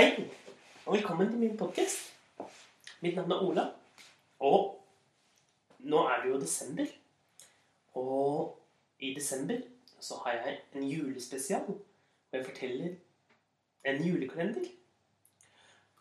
[0.00, 0.30] Hei,
[0.86, 2.14] og velkommen til min podkast.
[3.00, 3.64] Mitt navn er Ola.
[4.38, 4.86] Og
[5.78, 6.86] nå er det jo desember.
[8.00, 8.62] Og
[8.98, 9.58] i desember
[10.00, 12.94] så har jeg en julespesial hvor jeg forteller
[13.84, 14.70] en julekalender.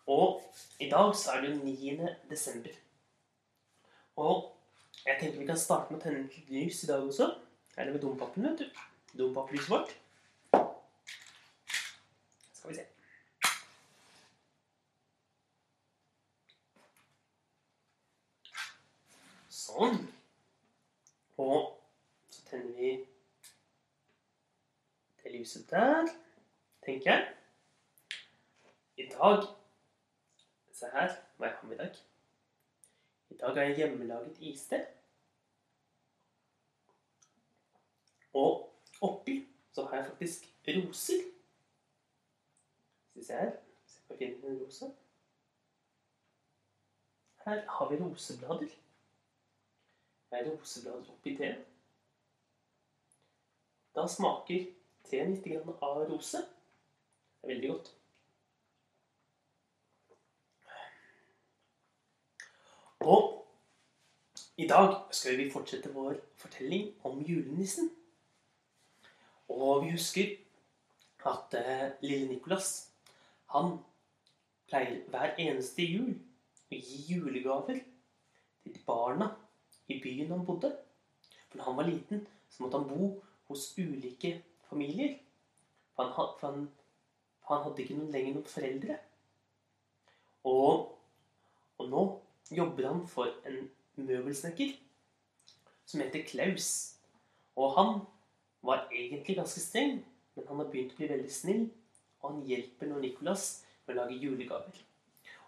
[0.08, 0.48] Og
[0.80, 2.08] i dag så er det jo 9.
[2.30, 2.77] desember.
[4.16, 4.55] Og
[5.05, 7.27] jeg tenker vi kan starte med å tenne et lys i dag også.
[7.76, 8.80] Her er det med dompapen, vet du.
[9.26, 9.91] Dompaplyset vårt.
[12.54, 12.88] Skal vi se.
[19.70, 20.00] Sånn.
[21.40, 21.77] Og
[22.30, 22.91] så tenner vi
[25.22, 26.10] det lyset der,
[26.86, 27.30] tenker jeg.
[29.00, 29.48] I dag
[30.80, 31.98] Se her hva jeg har med i dag.
[33.30, 34.77] I dag har jeg hjemmelaget iste.
[38.40, 38.70] Og
[39.04, 39.41] oppi
[39.76, 41.26] så har jeg faktisk roser.
[43.10, 43.52] Skal vi se her
[43.91, 44.91] Se på finner en rose.
[47.43, 48.71] Her har vi roseblader.
[50.32, 51.63] Er roseblader oppi teen.
[53.96, 54.68] Da smaker
[55.10, 55.48] teen litt
[55.82, 56.44] av rose.
[57.40, 57.96] Det er veldig godt.
[62.99, 63.26] Og
[64.59, 67.90] i dag skal vi fortsette vår fortelling om julenissen.
[69.50, 70.36] Og vi husker
[71.25, 72.91] at eh, lille Nikolas,
[73.56, 73.80] han
[74.69, 76.12] pleier hver eneste jul
[76.69, 77.80] å gi julegaver
[78.64, 79.31] til barna
[79.90, 80.72] i byen han bodde.
[81.50, 83.09] For da han var liten, så måtte han bo
[83.50, 84.35] hos ulike
[84.69, 85.18] familier.
[85.96, 86.68] For han, for han,
[87.41, 89.00] for han hadde ikke noen, lenger noen foreldre.
[90.50, 90.85] Og,
[91.79, 92.03] og nå
[92.56, 93.66] jobber han for en
[94.00, 94.78] møbelsnekker
[95.90, 96.69] som heter Klaus.
[97.59, 98.00] Og han
[98.62, 100.00] var egentlig ganske streng,
[100.35, 101.66] men han har begynt å bli veldig snill.
[102.22, 103.50] Og han hjelper nå Nikolas
[103.88, 104.81] med å lage julegaver.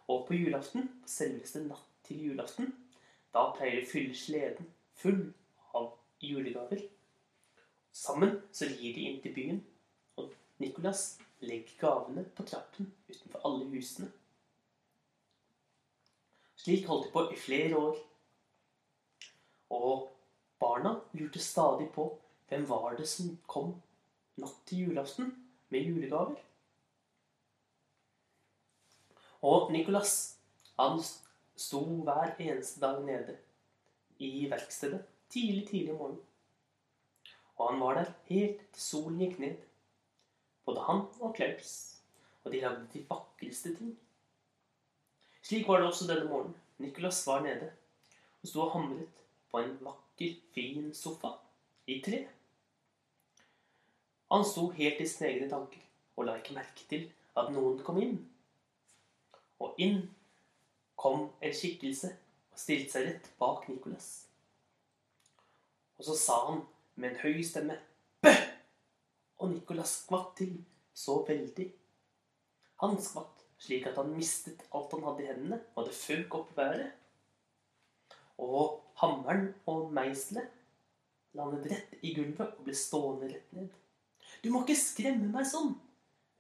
[0.10, 2.72] Og på julaften, selveste natt til julaften,
[3.34, 4.72] da pleier de å fylle sleden
[5.02, 5.22] full
[5.78, 5.92] av
[6.24, 6.84] julegaver.
[7.92, 9.62] Sammen så rir de inn til byen,
[10.20, 10.32] og
[10.64, 14.12] Nikolas legger gavene på trappen utenfor alle husene.
[16.62, 17.98] Slik holdt de på i flere år.
[19.74, 20.12] Og
[20.62, 22.06] barna lurte stadig på
[22.50, 23.74] hvem var det som kom
[24.38, 25.32] natt til julaften
[25.72, 26.38] med julegaver.
[29.42, 30.38] Og Nikolas,
[30.78, 31.00] han
[31.62, 33.38] sto hver eneste dag nede
[34.20, 36.24] i verkstedet tidlig, tidlig om morgenen.
[37.58, 39.58] Og han var der helt til solen gikk ned.
[40.66, 41.74] Både han og Klaus.
[42.44, 43.94] Og de lagde de vakreste ting.
[45.42, 46.58] Slik var det også denne morgenen.
[46.78, 47.72] Nicholas var nede
[48.42, 51.36] og sto og hamret på en vakker, fin sofa
[51.88, 52.24] i tre.
[54.32, 55.84] Han sto helt i sine egne tanker
[56.16, 57.06] og la ikke merke til
[57.38, 58.18] at noen kom inn.
[59.62, 60.02] Og inn
[61.02, 62.12] kom en skikkelse
[62.52, 64.10] og stilte seg rett bak Nikolas.
[65.98, 66.64] Og så sa han
[66.96, 67.78] med en høy stemme
[68.22, 68.34] Bø!
[69.42, 70.60] Og Nikolas skvatt til
[70.94, 71.68] så veldig.
[72.84, 76.52] Han skvatt slik at han mistet alt han hadde i hendene, og det føk opp
[76.58, 76.92] været.
[78.42, 80.50] Og hammeren og meiselet
[81.38, 83.70] landet rett i gulvet og ble stående rett ned.
[84.42, 85.76] Du må ikke skremme meg sånn,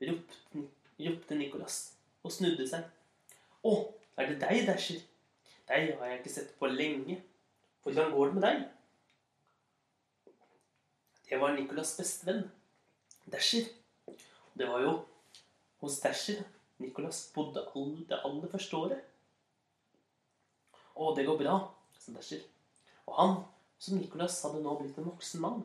[0.02, 0.66] ropte,
[1.06, 1.80] ropte Nicholas
[2.26, 2.88] og snudde seg.
[3.62, 3.74] Å,
[4.22, 5.02] er det deg, Dasher?
[5.72, 7.20] Deg har jeg ikke sett på lenge.
[7.84, 8.64] Hvordan går det med deg?
[11.30, 12.42] Det var Nicolas' beste venn,
[13.32, 13.70] Dasher.
[14.58, 14.98] Det var jo
[15.82, 16.44] hos Dasher
[16.82, 19.02] Nicolas bodde all, det aller første året.
[20.96, 21.56] Å, det går bra,
[21.98, 22.42] sa Dasher.
[23.08, 23.36] Og han,
[23.82, 25.64] som Nicolas, hadde nå blitt en voksen mann.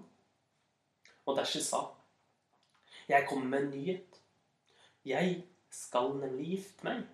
[1.26, 1.82] Og Dasher sa,
[3.08, 4.20] jeg kommer med en nyhet.
[5.06, 5.40] Jeg
[5.72, 7.04] skal nemlig gifte meg.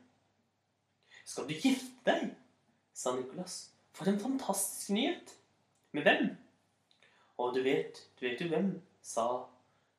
[1.25, 2.33] Skal du gifte deg?
[2.95, 3.71] sa Nicholas.
[3.93, 5.35] For en fantastisk nyhet.
[5.93, 6.29] Med hvem?
[7.39, 8.71] Å, du vet, du vet jo hvem,
[9.03, 9.27] sa,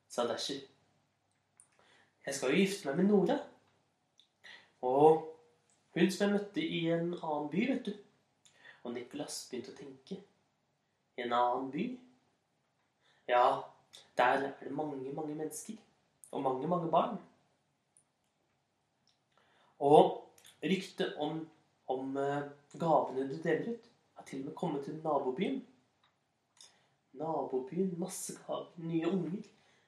[0.08, 0.62] sa Dasher.
[2.24, 3.36] Jeg skal jo gifte meg med Nora.
[4.84, 5.22] Og
[5.94, 7.92] hun som jeg møtte i en annen by, vet du.
[8.84, 10.18] Og Nicholas begynte å tenke.
[11.16, 11.86] I en annen by?
[13.30, 13.44] Ja,
[14.18, 15.78] der er det mange, mange mennesker.
[16.32, 17.20] Og mange, mange barn.
[19.78, 20.23] Og
[20.64, 21.40] ryktet om,
[21.90, 22.42] om eh,
[22.80, 25.60] gavene du deler ut, har til og med kommet til nabobyen.
[27.20, 29.42] Nabobyen, masse gaver, nye unger.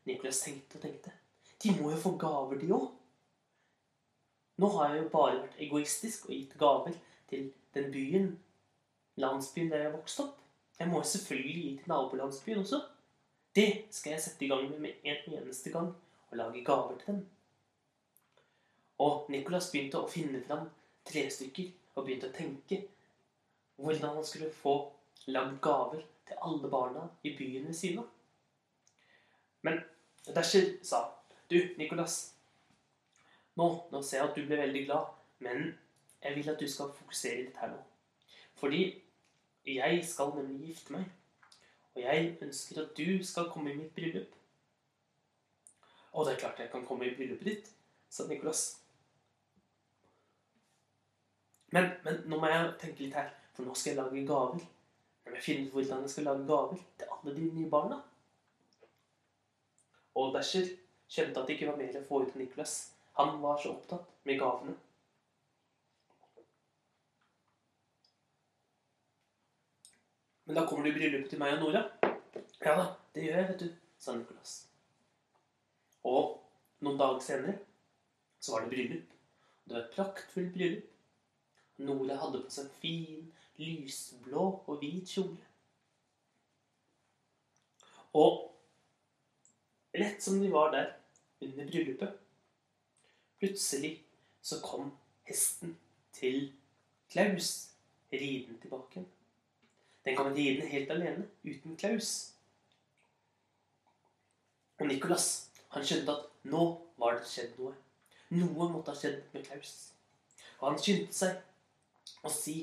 [0.07, 1.13] Nicholas tenkte og tenkte.
[1.63, 2.91] De må jo få gaver, de òg.
[4.57, 6.95] Nå har jeg jo bare vært egoistisk og gitt gaver
[7.29, 8.29] til den byen,
[9.21, 10.39] landsbyen der jeg vokste opp.
[10.79, 12.81] Jeg må selvfølgelig gi til nabolandsbyen også.
[13.57, 15.93] Det skal jeg sette i gang med med en eneste gang,
[16.31, 17.27] og lage gaver til dem.
[19.03, 20.69] Og Nicholas begynte å finne fram
[21.07, 22.83] tre stykker og begynte å tenke
[23.77, 24.77] hvordan han skulle få
[25.29, 28.09] lagd gaver til alle barna i byen ved siden av.
[29.63, 29.83] Men
[30.35, 31.13] Dasher sa
[31.51, 32.33] Du, Nicholas,
[33.57, 35.71] Nå, nå ser jeg at du ble veldig glad, men
[36.23, 37.79] jeg vil at du skal fokusere litt her nå.
[38.61, 38.83] Fordi
[39.67, 41.07] jeg skal nemlig gifte meg.
[41.95, 44.35] Og jeg ønsker at du skal komme i mitt bryllup.
[46.13, 47.71] Å, det er klart jeg kan komme i bryllupet ditt,
[48.13, 48.67] sa Nicolas.
[51.77, 54.63] Men, men nå må jeg tenke litt her, for nå skal jeg lage gaver.
[55.27, 57.99] Jeg må finne ut hvordan jeg skal lage gaver til alle de nye barna.
[60.17, 60.71] Og Dasher
[61.13, 62.77] kjente at det ikke var mer å få ut av Nicholas.
[63.21, 64.79] Han var så opptatt med gavene.
[70.47, 71.85] Men da kommer du i bryllupet til meg og Nora.
[72.65, 73.71] Ja da, det gjør jeg, vet du,
[74.01, 74.59] sa Nicholas.
[76.09, 76.37] Og
[76.87, 77.59] noen dager senere
[78.41, 79.17] så var det bryllup.
[79.67, 80.93] Det var et praktfullt bryllup.
[81.79, 83.27] Nora hadde på seg fin,
[83.61, 85.43] lysblå og hvit kjole.
[88.17, 88.47] Og
[89.97, 90.95] rett som de var der
[91.45, 92.15] under bryllupet,
[93.41, 93.93] plutselig
[94.41, 94.93] så kom
[95.29, 95.77] hesten
[96.17, 96.53] til
[97.13, 97.73] Klaus
[98.13, 99.05] ridende tilbake.
[100.05, 102.33] Den kom ridende helt alene, uten Klaus.
[104.79, 106.63] Og Nicholas, han skjønte at nå
[107.01, 107.75] var det skjedd noe.
[108.37, 109.75] Noe måtte ha skjedd med Klaus.
[110.61, 111.41] Og han skyndte seg
[112.27, 112.59] å si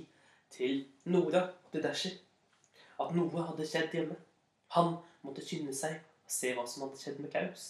[0.53, 2.19] til Nora og til Dasher
[3.01, 4.17] at noe hadde skjedd hjemme.
[4.75, 7.65] Han måtte skynde seg og se hva som hadde skjedd med Klaus.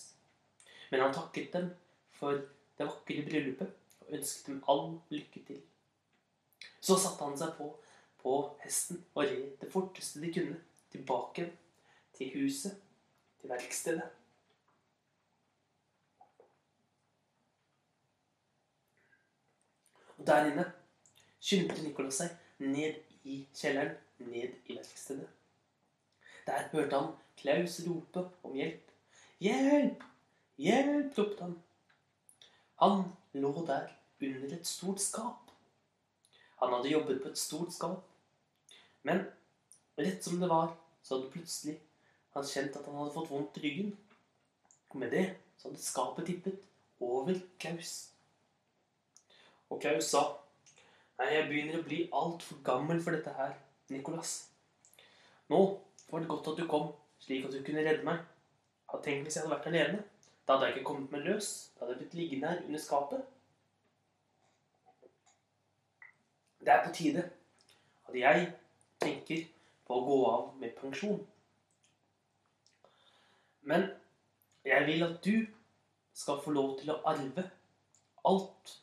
[0.92, 1.72] Men han takket dem
[2.18, 2.44] for
[2.78, 5.62] det vakre bryllupet og ønsket dem all lykke til.
[6.84, 7.70] Så satte han seg på,
[8.22, 10.60] på hesten og red det forteste de kunne
[10.94, 11.48] tilbake
[12.18, 12.76] til huset,
[13.42, 14.06] til verkstedet.
[20.18, 20.70] Og der inne
[21.44, 25.28] skyndte Nicolas seg ned i kjelleren, ned i verkstedet.
[26.48, 28.92] Der hørte han Klaus rope om hjelp.
[29.44, 30.04] Hjelp!
[30.60, 31.18] Hjelp!
[31.18, 31.56] ropte han.
[32.84, 33.04] Han
[33.34, 33.92] lå der
[34.24, 35.52] under et stort skap.
[36.62, 38.04] Han hadde jobbet på et stort skap.
[39.04, 39.26] Men
[40.00, 40.72] rett som det var,
[41.04, 41.80] så hadde plutselig
[42.34, 43.92] han kjent at han hadde fått vondt i ryggen.
[44.94, 45.26] Og med det
[45.58, 46.64] så hadde skapet tippet
[47.04, 47.94] over Klaus.
[49.70, 50.24] Og Klaus sa
[51.20, 53.54] Nei, jeg begynner å bli altfor gammel for dette her,
[53.94, 54.34] Nicolas.
[55.52, 55.60] Nå
[56.10, 56.90] var det godt at du kom,
[57.22, 58.24] slik at du kunne redde meg.
[58.90, 60.02] Hadde tenkt hvis jeg hadde vært alene.
[60.48, 61.52] Da hadde jeg ikke kommet meg løs.
[61.76, 63.24] Da hadde jeg blitt liggende her under skapet.
[66.64, 67.24] Det er på tide
[68.08, 68.46] at jeg
[69.04, 69.46] tenker
[69.88, 71.20] på å gå av med pensjon.
[73.68, 73.90] Men
[74.66, 75.46] jeg vil at du
[76.14, 77.46] skal få lov til å arve
[78.28, 78.74] alt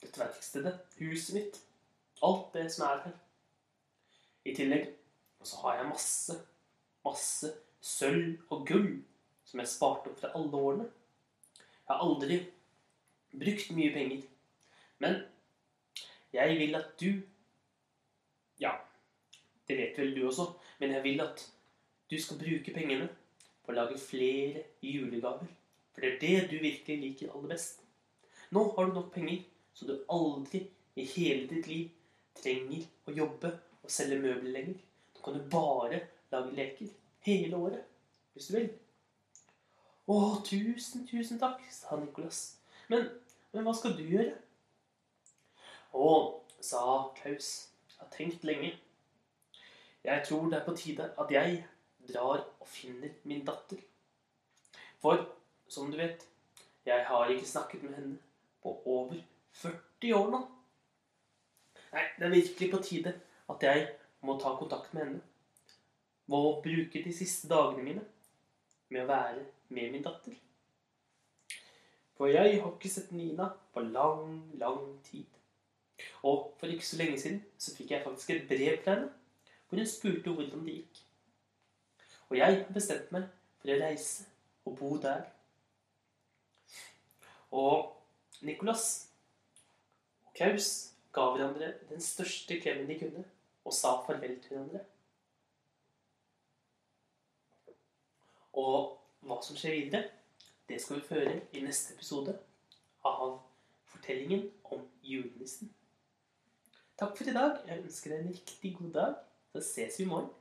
[0.00, 1.60] dette verkstedet, huset mitt,
[2.22, 3.16] alt det som er her.
[4.46, 4.88] I tillegg
[5.46, 6.36] så har jeg masse,
[7.04, 8.90] masse sølv og gull
[9.46, 10.86] som jeg sparte opp fra alle årene.
[11.56, 12.38] Jeg har aldri
[13.30, 14.22] brukt mye penger.
[14.98, 15.20] Men
[16.32, 17.10] jeg vil at du
[18.58, 18.72] Ja,
[19.68, 20.46] det vet vel du også,
[20.80, 21.42] men jeg vil at
[22.10, 23.10] du skal bruke pengene
[23.62, 25.50] på å lage flere julegaver.
[25.92, 27.82] For det er det du virkelig liker aller best.
[28.50, 29.42] Nå har du nok penger
[29.76, 30.62] så du aldri
[30.96, 31.90] i hele ditt liv
[32.38, 33.52] trenger å jobbe
[33.82, 34.80] og selge møbler lenger.
[35.16, 36.00] Da kan du bare
[36.32, 36.90] lage leker
[37.26, 37.84] hele året
[38.34, 38.68] hvis du vil.
[40.06, 40.16] Å,
[40.46, 42.58] tusen, tusen takk, sa Nicholas.
[42.92, 43.08] Men,
[43.52, 44.36] men hva skal du gjøre?
[45.96, 46.10] Å,
[46.62, 46.82] sa
[47.16, 47.48] Klaus.
[47.90, 48.74] Jeg har tenkt lenge.
[50.06, 51.64] Jeg tror det er på tide at jeg
[52.06, 53.80] drar og finner min datter.
[55.02, 55.24] For,
[55.68, 56.22] som du vet,
[56.86, 58.18] jeg har ikke snakket med henne
[58.62, 59.18] på over
[59.58, 60.42] 40 år nå.
[61.92, 63.14] Nei, det er virkelig på tide
[63.52, 63.86] at jeg
[64.26, 65.20] må ta kontakt med henne.
[66.26, 68.02] Må bruke de siste dagene mine
[68.90, 70.34] med å være med min datter.
[72.16, 75.26] For jeg har ikke sett Nina på lang, lang tid.
[76.22, 79.12] Og for ikke så lenge siden så fikk jeg faktisk et brev fra henne
[79.66, 81.00] hvor hun spurte hvordan det gikk.
[82.28, 83.26] Og jeg bestemte meg
[83.60, 84.26] for å reise
[84.66, 85.24] og bo der.
[87.50, 87.92] Og
[88.46, 89.08] Nicolas
[90.36, 93.24] Klaus ga hverandre den største klemmen de kunne,
[93.64, 94.82] og sa farvel til hverandre.
[98.56, 98.76] Og
[99.26, 100.04] hva som skjer videre,
[100.68, 102.36] det skal vi føre i neste episode
[103.06, 103.38] av
[103.90, 105.72] fortellingen om julenissen.
[106.96, 107.60] Takk for i dag.
[107.68, 109.16] Jeg ønsker deg en riktig god dag.
[109.52, 110.32] Så ses vi i morgen.